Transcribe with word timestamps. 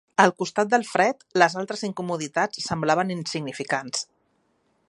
Al 0.21 0.31
costat 0.37 0.71
del 0.71 0.85
fred, 0.91 1.21
les 1.43 1.57
altres 1.61 1.85
incomoditats 1.89 2.65
semblaven 2.71 3.15
insignificants. 3.19 4.07